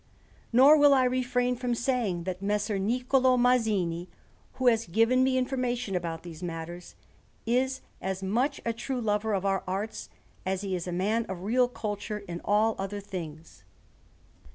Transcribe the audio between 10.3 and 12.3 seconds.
as he is a man of real culture